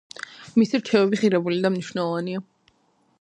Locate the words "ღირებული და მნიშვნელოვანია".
1.23-2.43